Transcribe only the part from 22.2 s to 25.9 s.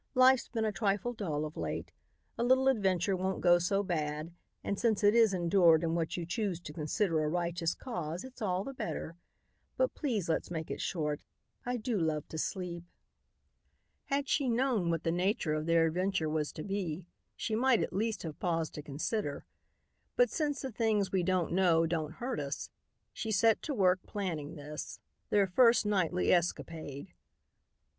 us, she set to work planning this, their first